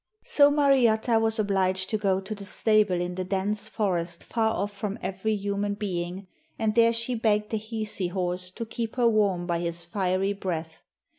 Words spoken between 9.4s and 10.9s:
by his fiery breath.